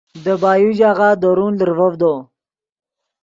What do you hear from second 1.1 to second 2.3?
درون لرڤڤدو